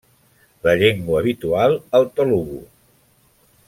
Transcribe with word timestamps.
La 0.67 0.73
llengua 0.83 1.19
habitual 1.21 1.77
el 2.01 2.11
telugu. 2.19 2.61